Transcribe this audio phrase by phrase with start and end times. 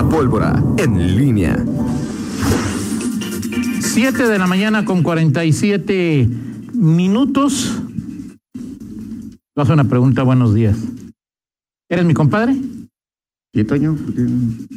[0.00, 1.62] La pólvora en línea.
[3.80, 6.26] 7 de la mañana con 47
[6.72, 7.82] minutos.
[9.54, 10.78] Te hago una pregunta, buenos días.
[11.90, 12.56] ¿Eres mi compadre?
[13.52, 13.98] Sí, Toño.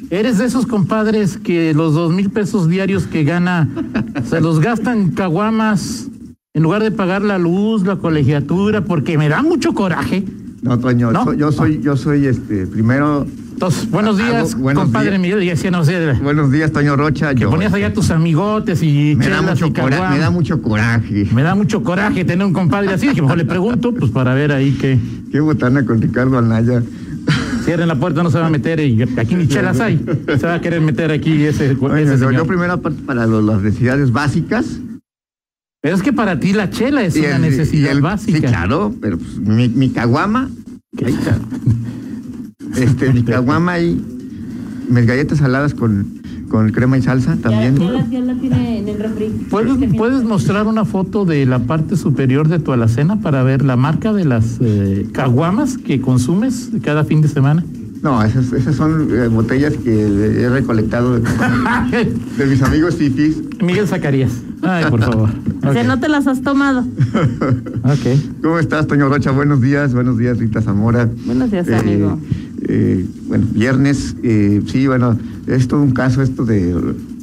[0.10, 3.70] ¿Eres de esos compadres que los dos mil pesos diarios que gana
[4.30, 6.10] se los gastan en caguamas
[6.54, 8.84] en lugar de pagar la luz, la colegiatura?
[8.84, 10.26] Porque me da mucho coraje.
[10.64, 11.26] No, Toño, ¿No?
[11.26, 13.28] so- yo soy, yo soy este, primero.
[13.52, 15.22] Entonces, buenos Hago- días, buenos compadre días.
[15.22, 15.40] Miguel.
[15.42, 17.34] Decía, no sé, Buenos días, Toño Rocha.
[17.36, 21.28] que yo, ponías allá tus amigotes y me da mucho y me da mucho coraje.
[21.34, 23.08] Me da mucho coraje tener un compadre así.
[23.10, 24.98] Dije, mejor le pregunto, pues para ver ahí que
[25.32, 26.82] Qué botana con Ricardo Anaya.
[27.66, 28.80] cierren la puerta, no se va a meter.
[28.80, 30.04] Y aquí ni chelas hay.
[30.28, 32.34] Se va a querer meter aquí ese, ese yo, señor.
[32.34, 34.66] yo primero aparte para las necesidades básicas.
[35.84, 38.38] Pero es que para ti la chela es y una el- necesidad el- básica.
[38.38, 40.50] Sí, claro, pero pues, mi, mi caguama.
[40.98, 41.06] ¿Qué?
[41.08, 41.38] ahí está.
[42.82, 44.02] Este, mi caguama y
[44.90, 47.76] mis galletas saladas con, con crema y salsa también.
[47.78, 49.26] Ya, ya, la, ya la tiene en el refri.
[49.50, 53.44] ¿Puedes, Este puedes de- mostrar una foto de la parte superior de tu alacena para
[53.44, 57.64] ver la marca de las eh, caguamas que consumes cada fin de semana?
[58.04, 60.02] No, esas, esas son eh, botellas que
[60.42, 61.22] he recolectado de,
[62.38, 63.38] de mis amigos fifis.
[63.62, 64.32] Miguel Zacarías.
[64.62, 65.30] Ay, por favor.
[65.66, 66.82] O sea, no te las has tomado.
[66.82, 68.42] Ok.
[68.42, 69.32] ¿Cómo estás, Toño Rocha?
[69.32, 71.10] Buenos días, buenos días, Rita Zamora.
[71.26, 72.20] Buenos días, Eh, amigo.
[72.68, 75.18] eh, bueno, viernes, eh, sí, bueno,
[75.48, 76.76] es todo un caso esto de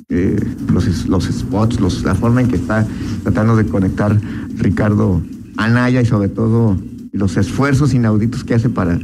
[0.08, 0.40] eh,
[0.72, 2.86] los, los spots, los, la forma en que está
[3.22, 4.18] tratando de conectar
[4.56, 5.20] Ricardo
[5.58, 6.78] Anaya y sobre todo
[7.12, 8.98] los esfuerzos inauditos que hace para,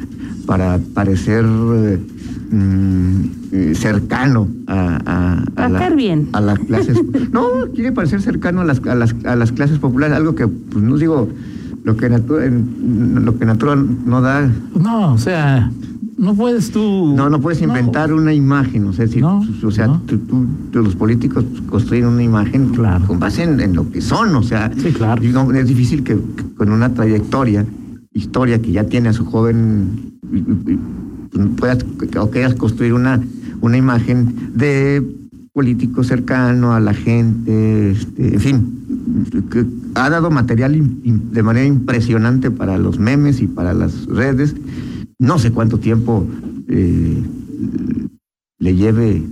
[0.46, 1.98] para parecer eh,
[2.50, 6.28] mm, cercano a, a, A caer bien.
[6.32, 6.98] a las clases.
[7.32, 7.42] No,
[7.74, 10.96] quiere parecer cercano a las, a las, a las clases populares, algo que, pues no
[10.96, 11.28] digo,
[11.84, 14.50] lo que natura, lo que natura no da.
[14.80, 15.70] No, o sea,
[16.16, 17.12] no puedes tú.
[17.16, 20.00] No, no puedes inventar una imagen, o sea, si, No, o sea, no.
[20.06, 23.06] tú, tú- tú- los políticos construyen una imagen Claro.
[23.06, 25.22] con base en, en lo que son, o sea, Sí, claro.
[25.54, 27.66] es difícil que, que con una trayectoria,
[28.16, 30.18] historia que ya tiene a su joven,
[31.58, 31.84] puedas
[32.18, 33.22] o quieras construir una,
[33.60, 35.04] una imagen de
[35.52, 38.86] político cercano a la gente, este, en fin,
[39.50, 44.54] que ha dado material de manera impresionante para los memes y para las redes.
[45.18, 46.26] No sé cuánto tiempo
[46.68, 47.22] eh,
[48.58, 49.22] le lleve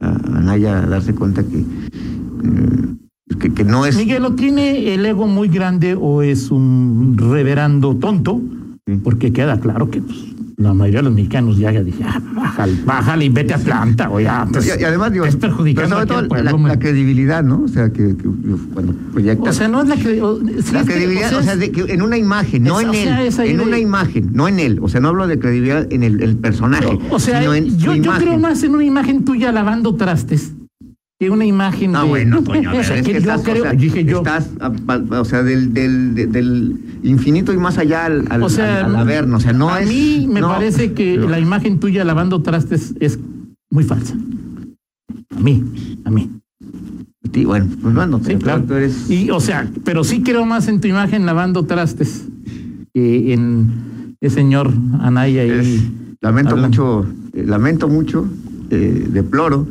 [0.00, 2.96] a Anaya a darse cuenta que, eh,
[3.40, 3.96] que, que no es...
[3.96, 8.40] Miguel, ¿o tiene el ego muy grande o es un reverando tonto?
[8.86, 9.00] Sí.
[9.02, 10.18] Porque queda claro que pues,
[10.58, 14.20] la mayoría de los mexicanos ya dicen, ah, bájale, bájale y vete a Atlanta, o
[14.20, 14.46] ya.
[14.52, 17.62] pues, y, y además, digo, es perjudicando pero sobre todo la, credibilidad, ¿no?
[17.62, 18.28] O sea, que, que
[18.74, 19.56] cuando proyectas...
[19.56, 21.72] O sea, no es la, cre- o- sí, la es credibilidad, o sea, es- de
[21.72, 24.60] que en una imagen, no es- en o sea, él, en una imagen, no en
[24.60, 24.78] él.
[24.82, 27.94] O sea, no hablo de credibilidad en el, el personaje, O sea, sino en yo,
[27.96, 30.52] yo creo más en una imagen tuya lavando trastes
[31.18, 32.08] que una imagen Ah, de...
[32.08, 34.18] bueno, a ver, O sea, es que que yo estás, creo, o sea, dije yo,
[34.18, 38.42] estás, a- a- o sea, del, del, de- del infinito y más allá al, al,
[38.42, 39.88] o sea, al- al averno, o sea, no a es...
[39.88, 43.18] mí me no, parece que pero- la imagen tuya lavando trastes es
[43.70, 44.14] muy falsa.
[45.36, 45.64] A mí,
[46.04, 46.30] a mí.
[47.32, 48.62] Sí, bueno, pues bueno, Sí, claro.
[48.62, 49.10] tú eres...
[49.10, 52.24] Y, o sea, pero sí creo más en tu imagen lavando trastes
[52.92, 55.50] que en el señor Anaya y...
[55.50, 55.82] Es-
[56.20, 58.26] lamento mucho, eh, lamento mucho,
[58.70, 59.66] eh, deploro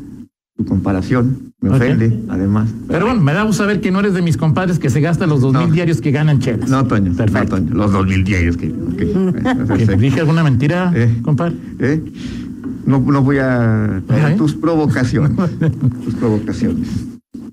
[0.65, 1.75] comparación, me Ok.
[1.75, 2.69] ofende, además.
[2.87, 5.29] Pero bueno, me da gusto saber que no eres de mis compadres que se gastan
[5.29, 5.61] los dos No.
[5.65, 6.69] mil diarios que ganan chelas.
[6.69, 7.57] No, Toño, Perfecto.
[7.59, 8.67] no, Toño, los dos mil diarios que...
[8.69, 9.03] ok,
[9.45, 9.95] bueno, ¿Que.
[9.97, 11.19] ¿Dije alguna mentira, Eh.
[11.21, 11.55] compadre?
[11.79, 12.01] ¿Eh?
[12.85, 15.31] No, no voy a traer tus provocaciones.
[16.03, 16.87] tus provocaciones.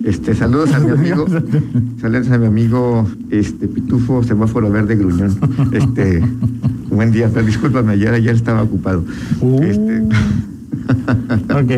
[0.03, 1.26] Este, saludos a mi amigo,
[2.00, 5.37] saludos a mi amigo este Pitufo Semáforo Verde Gruñón.
[5.72, 6.22] Este,
[6.91, 9.04] buen día, pero discúlpame, ayer, ayer estaba ocupado.
[9.41, 9.62] Uh.
[9.62, 10.03] Este,
[11.54, 11.70] Ok.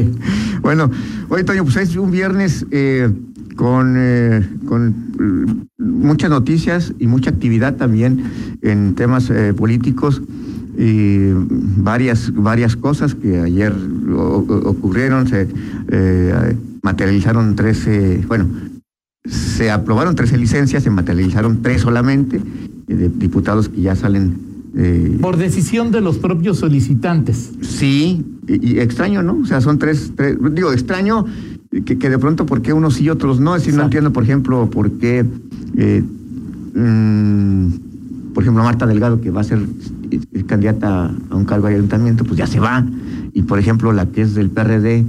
[0.62, 0.90] Bueno,
[1.28, 3.10] hoy Toño, pues es un viernes eh,
[3.56, 8.24] con, eh, con eh, muchas noticias y mucha actividad también
[8.62, 10.22] en temas eh, políticos
[10.78, 13.74] y varias, varias cosas que ayer
[14.64, 15.48] ocurrieron, se
[15.88, 18.46] eh, materializaron 13, bueno,
[19.24, 22.40] se aprobaron 13 licencias, se materializaron tres solamente,
[22.88, 27.52] eh, de diputados que ya salen eh, Por decisión de los propios solicitantes.
[27.60, 29.38] Sí, y, y extraño, ¿no?
[29.42, 31.26] O sea, son tres, tres- digo, extraño
[31.84, 33.54] que, que de pronto por qué unos sí y otros no.
[33.56, 35.24] Es decir, no entiendo, por ejemplo, por qué,
[35.76, 36.02] eh,
[36.74, 39.58] mm, por ejemplo, Marta Delgado, que va a ser
[40.10, 42.84] eh, candidata a un cargo de ayuntamiento, pues ya se va.
[43.34, 45.04] Y, por ejemplo, la que es del PRD,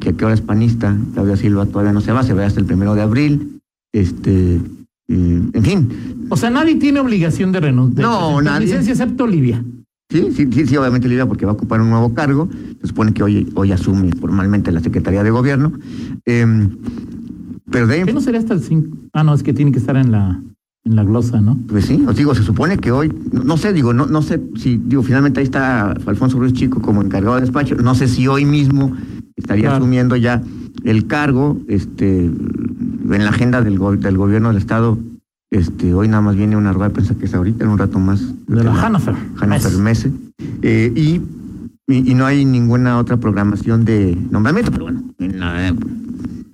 [0.00, 2.94] que, ahora es panista, Claudia Silva, todavía no se va, se va hasta el primero
[2.94, 3.60] de abril.
[3.92, 4.60] Este,
[5.08, 8.06] en fin, O sea, nadie tiene obligación de renunciar.
[8.06, 8.66] No, nadie.
[8.66, 9.62] licencia excepto Olivia.
[10.10, 12.48] Sí, sí, sí, sí, obviamente Lidia porque va a ocupar un nuevo cargo,
[12.80, 15.72] se supone que hoy, hoy asume formalmente la Secretaría de Gobierno.
[16.26, 16.68] Eh,
[17.70, 18.96] pero de ahí, ¿Qué no sería hasta el 5?
[19.14, 20.42] Ah, no, es que tiene que estar en la,
[20.84, 21.58] en la glosa, ¿no?
[21.66, 24.40] pues sí, os digo, se supone que hoy, no, no sé, digo, no, no sé
[24.56, 28.26] si, digo, finalmente ahí está Alfonso Ruiz Chico como encargado de despacho, no sé si
[28.28, 28.94] hoy mismo
[29.36, 29.76] estaría Claro.
[29.76, 30.42] asumiendo ya
[30.84, 34.98] el cargo, este, en la agenda del, go- del gobierno del Estado,
[35.50, 37.98] este, hoy nada más viene una rueda de prensa que es ahorita, en un rato
[37.98, 38.22] más.
[38.46, 39.14] De la Hannover.
[39.36, 40.10] Hannover Messe.
[40.62, 41.20] Eh, y,
[41.92, 45.74] y, y no hay ninguna otra programación de nombramiento, pero bueno, en la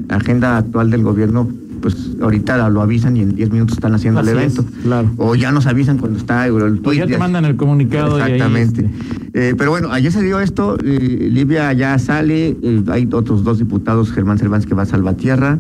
[0.08, 1.48] agenda actual del gobierno,
[1.80, 4.72] pues ahorita lo avisan y en 10 minutos están haciendo Así el es, evento.
[4.82, 5.10] claro.
[5.16, 8.22] O ya nos avisan cuando está el O tuit ya te mandan el comunicado y
[8.22, 8.84] ahí, Exactamente.
[8.86, 13.44] este, Eh, pero bueno, ayer se dio esto, eh, Livia ya sale, eh, hay otros
[13.44, 15.58] dos diputados, Germán Cervantes que va a Salvatierra,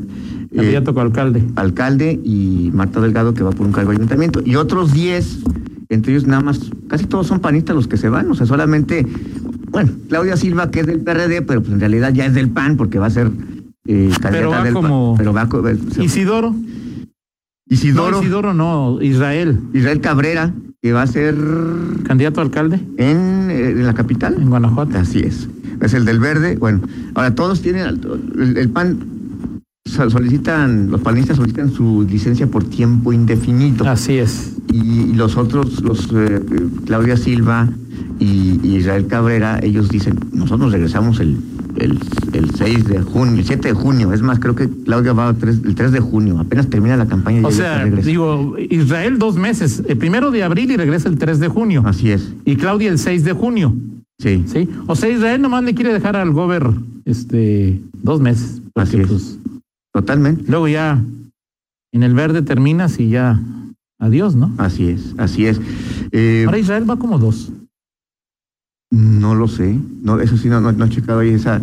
[0.50, 1.44] eh, candidato a alcalde.
[1.56, 4.40] alcalde y Marta Delgado que va por un cargo de ayuntamiento.
[4.44, 5.38] Y otros 10,
[5.90, 9.06] entre ellos nada más, casi todos son panistas los que se van, o sea, solamente,
[9.70, 12.76] bueno, Claudia Silva que es del PRD, pero pues en realidad ya es del PAN
[12.76, 13.30] porque va a ser
[13.88, 15.14] eh, va del como-.
[15.18, 16.54] Pero va co- se- Isidoro.
[17.70, 19.58] Isidoro, No, Isidoro no, Israel.
[19.74, 21.34] Israel Cabrera, que va a ser
[22.04, 24.36] Candidato a alcalde en, eh, en la capital.
[24.40, 24.96] en Guanajuato.
[24.98, 25.48] Así es.
[25.82, 26.56] Es el del verde.
[26.56, 26.80] Bueno,
[27.14, 28.00] ahora todos tienen,
[28.38, 28.98] el, el PAN
[29.84, 33.86] so- solicitan, los panistas solicitan su licencia por tiempo indefinido.
[33.88, 34.56] Así es.
[34.72, 37.68] Y los otros, los eh, eh, Claudia Silva
[38.18, 41.36] y, y Israel Cabrera, ellos dicen, nosotros regresamos el,
[41.78, 41.98] el,
[42.32, 44.12] el 6 de junio, el 7 de junio.
[44.12, 46.38] Es más, creo que Claudia va tres- el 3 de junio.
[46.38, 50.70] Apenas termina la campaña y O sea, digo, Israel dos meses, el primero de abril
[50.70, 51.82] y regresa el 3 de junio.
[51.86, 52.32] Así es.
[52.44, 53.74] Y Claudia el 6 de junio.
[54.20, 54.44] Sí.
[54.46, 54.68] ¿Sí?
[54.86, 56.68] O sea, Israel nomás le quiere dejar al gober
[57.04, 58.60] este, dos meses.
[58.74, 59.06] Así es.
[59.08, 59.38] pues,
[59.92, 60.44] Totalmente.
[60.48, 61.02] luego ya
[61.92, 63.40] en el verde terminas y ya
[64.00, 64.52] adiós, ¿no?
[64.58, 65.14] Así es.
[65.18, 65.60] Así es.
[66.12, 67.50] Eh, Ahora Israel va como dos.
[68.90, 71.60] No lo sé, no, eso sí, no, no, no he checado ahí esa,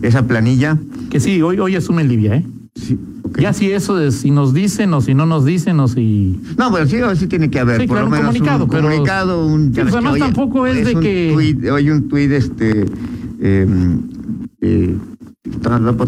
[0.00, 0.78] esa planilla.
[1.10, 2.46] Que sí, hoy, hoy asume Libia, ¿eh?
[2.74, 2.98] Sí.
[3.38, 6.40] Ya si eso de si nos dicen o si no nos dicen o si...
[6.56, 8.70] No, pero sí, sí tiene que haber Sí, por claro, lo un menos comunicado, un
[8.70, 9.72] pero- comunicado, un...
[9.72, 12.86] que además tampoco es de que- tuit- hoy un tuit, este...
[13.40, 13.66] eh,
[14.62, 14.96] eh,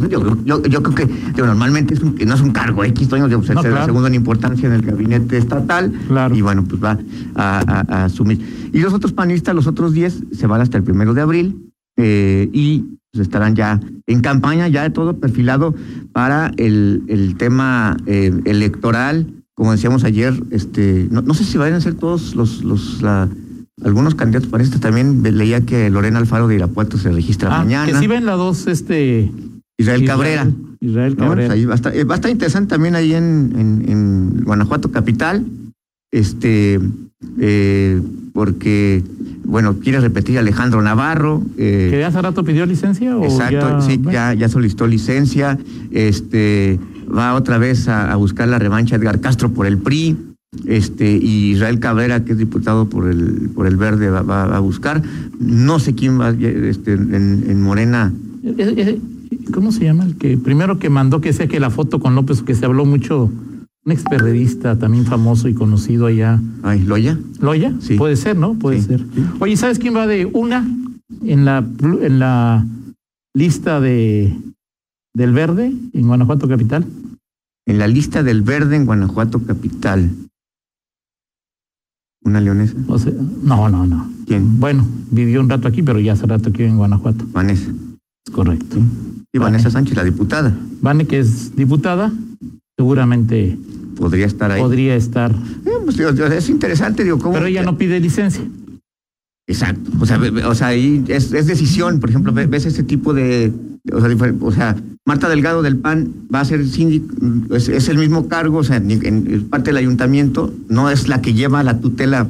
[0.09, 3.21] yo, yo, yo creo que digo, normalmente es un- no es un cargo X, pues,
[3.21, 3.85] No, es el claro.
[3.87, 6.35] segundo en importancia en el gabinete estatal Claro.
[6.35, 6.99] y bueno, pues va
[7.35, 8.71] a, a- a asumir.
[8.73, 12.49] Y los otros panistas, los otros 10, se van hasta el primero de abril eh,
[12.53, 15.75] y pues, estarán ya en campaña, ya de todo perfilado
[16.12, 19.27] para el, el tema eh, electoral.
[19.55, 23.29] Como decíamos ayer, este, no, no sé si vayan a ser todos los, los la-
[23.82, 24.81] algunos candidatos panistas.
[24.81, 27.91] También leía que Lorena Alfaro de Irapuato se registra Ah, mañana.
[27.93, 29.31] que sí ven la dos, este...
[29.76, 30.47] Israel Cabrera.
[30.81, 31.25] Israel ¿no?
[31.26, 31.55] Cabrera.
[31.55, 34.93] ahí va a, estar, eh, va a estar interesante también ahí en, en, en Guanajuato
[34.93, 35.44] capital,
[36.12, 36.79] este,
[37.41, 38.00] eh,
[38.32, 39.03] porque,
[39.44, 41.43] bueno, quiere repetir Alejandro Navarro.
[41.59, 45.59] eh, ¿Que hace rato pidió licencia o Exacto, ya- sí, bueno, ya, ya solicitó licencia,
[45.91, 46.79] este,
[47.12, 50.17] va otra vez a, a buscar la revancha Edgar Castro por el PRI,
[50.67, 54.61] este, y Israel Cabrera, que es diputado por el, por el Verde, va, va a
[54.61, 55.03] buscar.
[55.39, 58.12] No sé quién va este, en, en Morena.
[59.53, 60.05] ¿Cómo se llama?
[60.05, 62.85] El que primero que mandó que sea que la foto con López, que se habló
[62.85, 63.31] mucho,
[63.85, 66.41] un experiodista también famoso y conocido allá.
[66.62, 67.19] Ay, ¿Loya?
[67.41, 67.75] ¿Loya?
[67.81, 67.97] Sí.
[67.97, 68.55] Puede ser, ¿no?
[68.55, 69.05] Puede Sí, ser.
[69.41, 70.67] Oye, ¿sabes quién va de una
[71.23, 72.67] en la en la
[73.35, 74.35] lista de
[75.14, 76.87] del verde en Guanajuato capital?
[77.67, 80.11] En la lista del Verde en Guanajuato capital.
[82.25, 82.75] ¿Una leonesa?
[82.88, 83.12] O sea,
[83.43, 84.11] no, no, no.
[84.26, 84.59] ¿Quién?
[84.59, 87.25] Bueno, vivió un rato aquí, pero ya hace rato vive en Guanajuato.
[87.33, 87.71] Vanessa.
[88.26, 88.78] Es correcto.
[89.33, 89.52] Y Vane.
[89.52, 90.57] Vanessa Sánchez, la diputada.
[90.81, 92.12] Vane, que es diputada,
[92.78, 93.59] seguramente
[93.97, 94.61] Podría estar ahí.
[94.61, 97.35] podría estar, Eh, pues, es interesante, digo, ¿cómo?
[97.35, 98.43] pero ella no pide licencia.
[99.47, 99.90] Exacto.
[100.00, 102.00] O sea, o sea ahí es, es decisión.
[102.00, 103.52] Por ejemplo, ve- ves ese tipo de.
[103.93, 107.14] O sea, o sea, Marta Delgado del PAN va a ser síndico,
[107.54, 111.34] es, es el mismo cargo, o sea, en, parte del ayuntamiento, no es la que
[111.34, 112.26] lleva la tutela,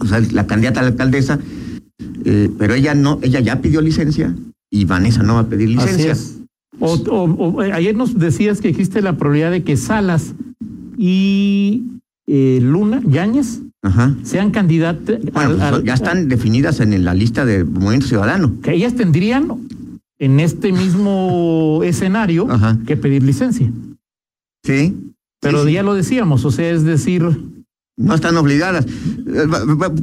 [0.00, 1.38] o sea, la candidata a la alcaldesa,
[2.24, 4.34] eh, pero ella no, ella ya pidió licencia
[4.70, 6.16] y Vanessa no va a pedir licencia.
[6.78, 7.24] O, o-
[7.56, 10.32] o, eh, ayer nos decías que existe la probabilidad de que Salas
[10.96, 11.82] y
[12.26, 14.14] eh, Luna, Yáñez, Ajá.
[14.22, 15.18] sean candidatos.
[15.34, 18.54] Bueno, pues, ya están definidas en la lista de Movimiento Ciudadano.
[18.62, 19.48] Que ellas tendrían
[20.20, 22.78] en este mismo escenario Ajá.
[22.86, 23.72] que pedir licencia.
[24.64, 24.96] Sí.
[25.40, 25.72] Pero Sí, sí.
[25.74, 27.24] ya lo decíamos, o sea, es decir,
[27.96, 28.86] No están obligadas.
[28.86, 29.46] Eh,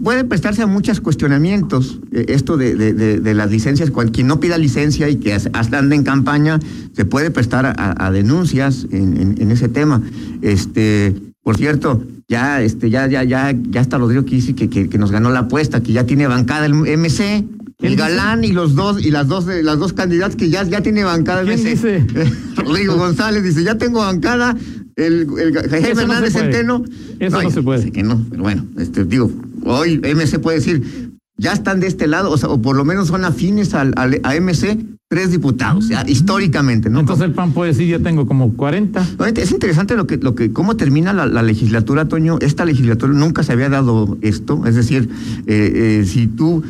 [0.04, 3.92] Puede prestarse a muchos cuestionamientos eh, esto de, de- de- de las licencias.
[4.14, 6.60] Quien no pida licencia y que as- hasta anda en campaña,
[6.94, 10.04] se puede prestar a, a denuncias en, en- en ese tema.
[10.44, 15.12] Este, por cierto, ya, este, ya, ya, ya, ya está Rodrigo que, que, que nos
[15.12, 17.46] ganó la apuesta, que ya tiene bancada el MC.
[17.80, 20.64] ¿Quién El galán y los dos, y las dos, eh, las dos candidatas que ya,
[20.64, 21.44] ya tiene bancada.
[21.44, 22.06] ¿Quién dice?
[22.56, 24.56] Rodrigo González dice, ya tengo bancada.
[24.96, 26.46] El, el Jaime no Hernández puede.
[26.46, 26.84] Centeno.
[27.20, 27.82] Eso no se puede.
[27.84, 29.32] sé que no, pero bueno, este, digo,
[29.64, 33.10] hoy MC puede decir, ya están de este lado, o sea, o por lo menos
[33.10, 37.00] son afines al, al- a MC tres diputados, ya, históricamente, ¿no?
[37.02, 39.08] Entonces el PAN puede decir, ya tengo como 40.
[39.20, 42.40] Ahorita, Es interesante lo que, lo que, cómo termina la, la legislatura, Toño.
[42.42, 44.66] Esta legislatura nunca se había dado esto.
[44.66, 45.10] Es decir,
[45.46, 46.64] eh, eh, si tú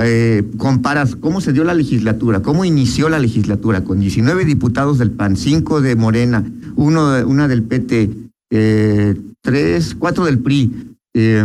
[0.00, 5.10] eh, comparas cómo se dio la legislatura, cómo inició la legislatura, con 19 diputados del
[5.10, 6.44] PAN, 5 de Morena,
[6.76, 8.10] uno una del PT,
[8.50, 11.44] eh, tres, cuatro del PRI, eh,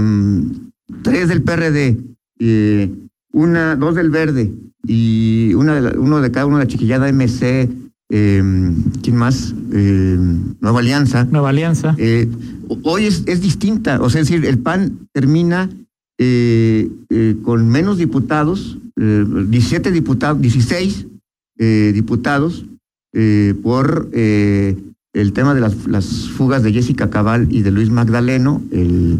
[1.02, 1.98] tres del PRD,
[3.32, 4.52] una, dos del Verde
[4.86, 7.70] y una de la- uno de cada uno de la chiquillada MC,
[8.12, 8.44] eh,
[9.02, 9.56] ¿quién más?
[9.72, 10.18] Eh,
[10.62, 11.26] Nueva Alianza.
[11.26, 11.96] Nueva Alianza.
[11.98, 12.30] Eh,
[12.84, 15.70] hoy es, es distinta, o sea, es decir, el PAN termina
[16.18, 21.08] eh, eh, con menos diputados, eh, 17 diputados, 16
[21.60, 22.66] eh, diputados
[23.62, 29.20] por el tema de las, las fugas de Jessica Cabal y de Luis Magdaleno, el,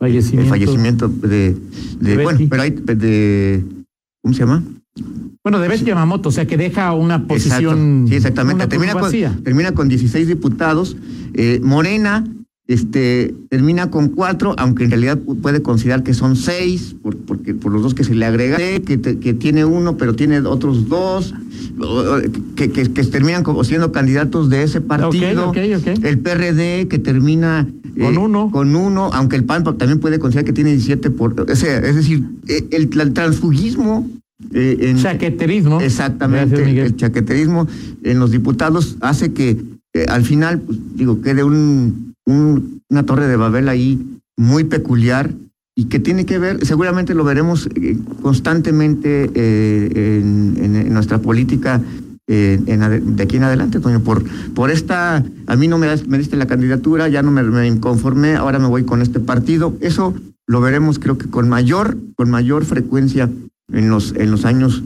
[0.00, 1.08] el Fallecimiento.
[1.08, 1.54] de,
[2.00, 3.62] de, De bueno, pero hay de,
[4.22, 4.62] ¿cómo se llama?
[5.44, 8.04] Bueno, de Betty Yamamoto, o sea que deja una posición.
[8.04, 8.08] Exacto.
[8.08, 8.66] Sí, exactamente.
[8.66, 10.96] Termina con, termina con 16 diputados.
[11.34, 12.24] Eh, Morena
[12.66, 17.54] este, termina con cuatro, aunque en realidad pu- puede considerar que son seis, por, porque,
[17.54, 20.88] por los dos que se le agrega, que, te- que tiene uno, pero tiene otros
[20.88, 21.34] dos,
[22.56, 25.50] que, que, que terminan como siendo candidatos de ese partido.
[25.50, 26.04] ok, ok.
[26.04, 27.66] El PRD que termina
[27.96, 28.50] eh, Con uno.
[28.50, 31.38] Con uno, aunque el PAN también puede considerar que tiene 17 por.
[31.40, 34.08] O sea, es decir, eh, el, el transfugismo.
[34.52, 35.80] eh, en, Chaqueterismo.
[35.80, 37.68] Exactamente, Gracias, el chaqueterismo
[38.02, 39.56] en los diputados hace que
[39.94, 44.00] eh, al final, pues, digo, quede un, un- una torre de Babel ahí
[44.36, 45.30] muy peculiar
[45.76, 51.80] y que tiene que ver, seguramente lo veremos eh, constantemente eh, en, nuestra política
[52.26, 54.22] eh, de aquí en adelante, Toño, por,
[54.54, 58.58] por esta, a mí no me, me diste la candidatura, ya no me, conformé, ahora
[58.58, 60.14] me voy con este partido, eso
[60.46, 63.28] lo veremos creo que con mayor, con mayor frecuencia
[63.72, 64.82] en los, en los años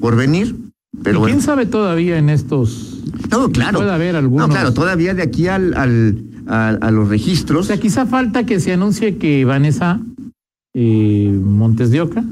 [0.00, 0.54] por venir.
[1.02, 3.02] Pero ¿Y bueno, quién sabe todavía en estos?
[3.30, 3.78] no, claro.
[3.78, 4.48] Puede haber algunos.
[4.48, 7.66] No, claro, todavía de aquí al, al, a, a los O registros.
[7.66, 10.00] sea, quizá falta que se anuncie que Vanessa
[10.74, 12.24] eh, Montes de Oca,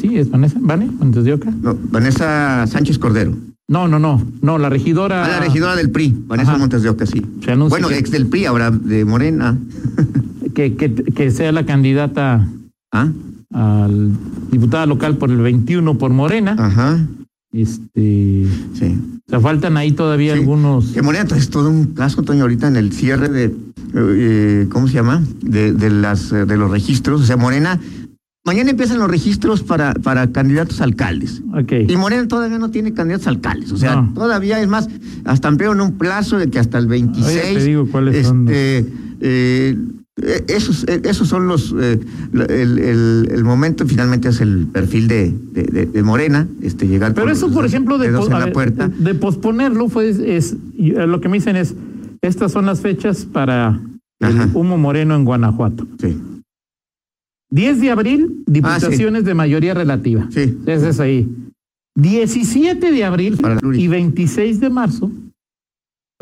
[0.00, 0.86] sí, es Vanessa, ¿Vane?
[0.86, 1.50] Montes de Oca.
[1.62, 3.34] No, Vanessa Sánchez Cordero.
[3.68, 5.24] No, no, no, no, la regidora.
[5.24, 6.58] Ah, la regidora del PRI, Vanessa Ajá.
[6.58, 7.22] Montes de Oca, sí.
[7.44, 9.58] Se Bueno, que- ex del PRI, ahora de Morena.
[10.54, 12.46] Que, que, que sea la candidata
[12.92, 13.08] ¿Ah?
[13.54, 14.10] al
[14.50, 16.56] diputada local por el 21 por Morena.
[16.58, 16.98] Ajá,
[17.52, 18.98] Este, sí.
[19.26, 20.40] o sea, faltan ahí todavía Sí.
[20.40, 20.86] algunos.
[20.92, 23.54] Que Morena es todo un caso, Toño, ahorita en el cierre de,
[23.94, 25.22] eh, ¿cómo se llama?
[25.42, 27.20] De, de, las, de los registros.
[27.20, 27.78] O sea, Morena,
[28.46, 31.42] mañana empiezan los registros para, para candidatos a alcaldes.
[31.54, 31.72] Ok.
[31.88, 33.70] Y Morena todavía no tiene candidatos a alcaldes.
[33.72, 34.14] O sea, No.
[34.14, 34.88] todavía es más,
[35.24, 37.36] hasta ampliaron un plazo de que hasta el 26.
[37.38, 38.86] Ahorita te digo cuáles son este,
[39.20, 39.76] eh,
[40.48, 41.74] esos, eh, esos son los.
[41.80, 41.98] eh,
[42.34, 47.14] el, el- el momento, finalmente, es el perfil de, de, de- de Morena, este, llegar
[47.14, 48.88] Pero eso, por ejemplo, de, pos- ver, puerta.
[48.88, 51.74] de posponerlo, fue, es, eh, lo que me dicen es,
[52.20, 53.80] estas son las fechas para
[54.20, 55.86] el humo moreno en Guanajuato.
[55.98, 56.16] Sí,
[57.50, 60.26] 10 de abril, diputaciones de mayoría relativa.
[60.30, 60.58] sí.
[60.66, 61.28] Ese es ahí.
[61.94, 63.38] 17 de abril
[63.74, 65.10] y 26 de marzo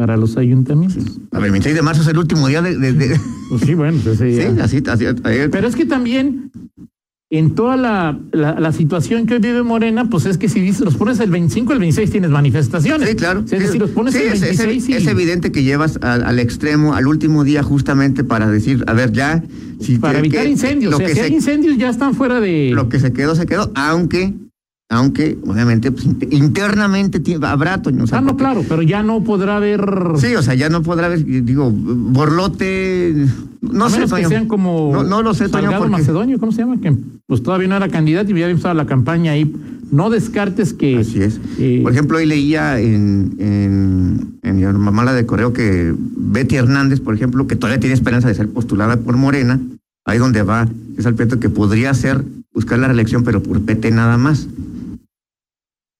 [0.01, 1.21] para los ayuntamientos.
[1.31, 2.75] A ver, el 26 de marzo es el último día de.
[2.79, 5.05] de- de- Pues sí, bueno, pues sí, sí, así, así.
[5.53, 6.51] Pero es que también
[7.29, 10.81] en toda la, la, la situación que hoy vive Morena, pues es que si dices,
[10.81, 13.11] los pones el 25, el 26 tienes manifestaciones.
[13.11, 13.41] Sí, claro.
[13.41, 16.25] Es decir, los pones Sí, el es, es- 26 y es evidente que llevas al,
[16.25, 19.45] al extremo, al último día, justamente para decir, a ver, ya.
[19.81, 20.91] Si para evitar que- incendios.
[20.93, 22.71] Lo O sea, que, si se, hay incendios ya están fuera de...
[22.75, 24.33] lo que se quedó, se quedó, aunque.
[24.93, 28.03] Aunque, obviamente, pues, inter- internamente habrá, Toño.
[28.05, 29.81] o sea, Ah, no, claro, pero ya no podrá haber...
[30.17, 33.15] Sí, o sea, ya no podrá haber, digo, borlote.
[33.61, 36.51] No a sé, menos que sean como No, no lo sé, Toño, porque- Macedonio, ¿cómo
[36.51, 36.81] se llama?
[36.81, 39.55] Que pues todavía no era candidato y ya había empezado la campaña ahí.
[39.93, 40.99] No descartes que...
[40.99, 41.41] Así es.
[41.59, 47.01] eh, Por ejemplo, hoy leía en, en, en mi mamá de correo que Betty Hernández,
[47.01, 49.61] por ejemplo, que todavía tiene esperanza de ser postulada por Morena,
[50.05, 54.17] ahí donde va, es al que podría ser buscar la reelección, pero por PT nada
[54.19, 54.49] más.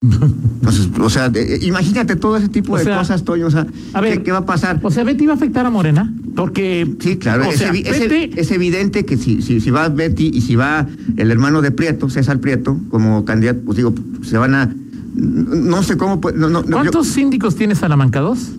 [0.03, 3.47] Entonces, o sea, de- imagínate todo ese tipo O de sea, cosas, Toño.
[3.47, 4.81] O sea, a ver, ¿qué, qué va a pasar?
[4.83, 6.91] O sea, Betty va a afectar a Morena porque...
[7.01, 9.89] Sí, claro, es, sea, evi- es Betty- ev- es evidente que si, si, si va
[9.91, 10.87] Betty y si va
[11.19, 13.93] el hermano de Prieto, César Prieto, como candidato, pues digo,
[14.23, 14.75] se van a.
[15.15, 16.19] No sé cómo.
[16.35, 18.53] No, no, no, yo- ¿Cuántos síndicos tiene Salamanca 2?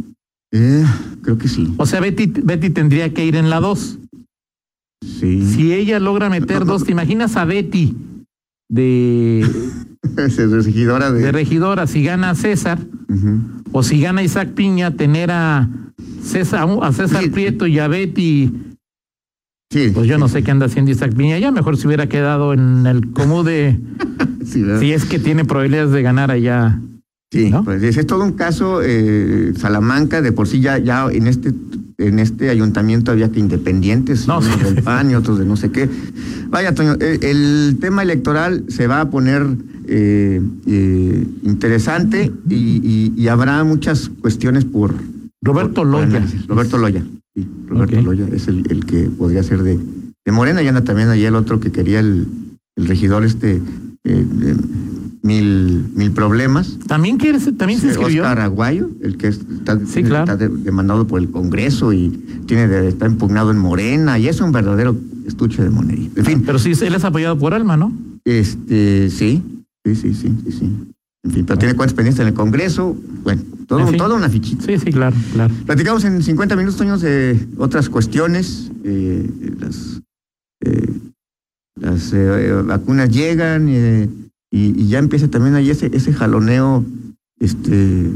[0.53, 0.85] Eh,
[1.23, 1.73] creo que sí.
[1.77, 3.97] O sea, Betty, Betty tendría que ir en la 2.
[5.19, 5.43] Sí.
[5.55, 6.65] Si ella logra meter no.
[6.73, 7.95] dos, ¿te imaginas a Betty
[8.69, 9.49] de,
[10.17, 11.21] Es regidora de.
[11.21, 12.79] de regidora, si gana César,
[13.71, 15.69] o si gana Isaac Piña, tener a
[16.23, 17.29] César, a César Sí.
[17.29, 18.51] Prieto y a Betty,
[19.71, 19.91] Sí.
[19.93, 22.85] pues yo no sé qué anda haciendo Isaac Piña, ya mejor se hubiera quedado en
[22.87, 23.79] el común de,
[24.45, 26.79] si es que tiene probabilidades de ganar allá.
[27.31, 27.63] Sí, ¿no?
[27.63, 28.81] pues es, es todo un caso.
[28.83, 31.53] eh, Salamanca, de por sí ya, ya en este
[31.97, 35.71] en este ayuntamiento había que independientes, No, unos del PAN y otros de no sé
[35.71, 35.89] qué.
[36.49, 39.45] Vaya, Toño, eh, el, tema electoral se va a poner
[39.87, 44.93] eh, eh, interesante y, y- y habrá muchas cuestiones por.
[45.43, 46.25] Roberto por- Loya.
[46.47, 47.03] Roberto Loya.
[47.35, 48.01] Sí, Roberto.
[48.01, 49.77] Loya es el, el que podría ser de,
[50.25, 52.27] de Morena y anda también ahí el otro que quería el,
[52.75, 53.61] el regidor este.
[54.03, 54.25] eh,
[55.23, 56.77] mil, mil problemas.
[56.87, 58.23] También quiere, también se Sí, inscribió.
[58.23, 60.23] Oscar Aguayo, el que es- está, Sí, claro.
[60.31, 62.09] está de- demandado por el Congreso y
[62.47, 64.95] tiene de- está impugnado en Morena y es un verdadero
[65.27, 66.09] estuche de monería.
[66.15, 67.93] En fin, Pero sí, él es apoyado por Alma, ¿no?
[68.25, 69.43] este, sí,
[69.85, 70.75] sí, sí, sí, sí, sí.
[71.23, 72.97] En fin, pero tiene cuentas pendientes en el Congreso.
[73.23, 73.97] Bueno, todo, fin.
[73.97, 74.65] toda una fichita.
[74.65, 75.53] Sí, sí, claro, claro.
[75.67, 78.71] Platicamos en 50 minutos, Toño, de otras cuestiones.
[78.83, 80.01] eh, las
[80.65, 80.89] eh,
[81.79, 84.09] las eh, vacunas llegan eh,
[84.51, 86.85] y, y ya empieza también ahí ese, ese jaloneo,
[87.39, 88.11] este,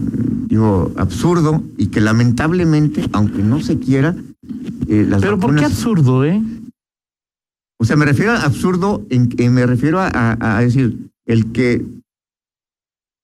[0.47, 4.15] digo, absurdo y que lamentablemente, aunque no se quiera,
[4.87, 6.41] eh, las Pero ¿por qué absurdo, eh?
[7.79, 11.51] o sea, me refiero a absurdo, en que me refiero a, a- a decir, el
[11.51, 11.83] que,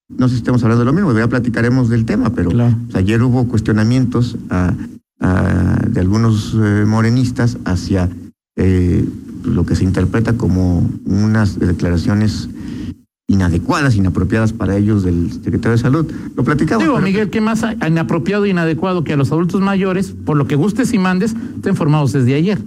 [0.10, 2.76] no sé si estamos hablando de lo mismo, ya platicaremos del tema, pero Claro.
[2.88, 4.74] o sea, ayer hubo cuestionamientos a-
[5.88, 8.10] de algunos eh, morenistas hacia
[8.56, 9.06] eh,
[9.44, 12.50] lo que se interpreta como unas declaraciones
[13.32, 16.12] inadecuadas, inapropiadas para ellos del secretario de Salud.
[16.36, 16.84] Lo platicamos.
[16.84, 20.48] Digo, pero- Miguel, ¿qué más inapropiado e inadecuado que a los adultos mayores, por lo
[20.48, 22.60] que gustes y mandes, estén formados desde ayer?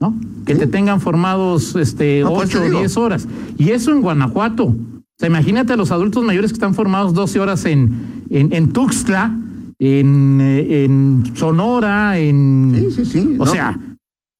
[0.00, 0.14] ¿No?
[0.44, 0.60] Que Sí.
[0.60, 2.78] te tengan formados este, No, pues, te ocho o digo.
[2.80, 3.28] 10 horas.
[3.56, 4.64] Y eso en Guanajuato.
[4.64, 4.76] O
[5.18, 9.38] sea, imagínate a los adultos mayores que están formados 12 horas en, en, en Tuxtla,
[9.78, 12.74] en, eh, en Sonora, en.
[12.90, 13.36] Sí, sí, sí.
[13.38, 13.78] O no, sea,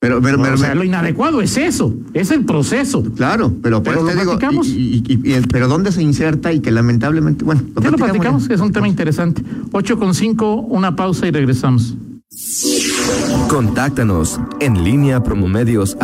[0.02, 3.04] pero, pero, o pero- sea, lo inadecuado es eso, es el proceso.
[3.14, 4.66] Claro, pero, por Pero eso lo te digo, platicamos.
[4.66, 8.60] y- y- y- pero ¿dónde se inserta y que lamentablemente, bueno, Ya lo platicamos, es
[8.60, 9.44] un tema interesante.
[9.70, 11.94] 8 con 5, una pausa y regresamos.
[13.48, 15.96] Contáctanos en línea promomedios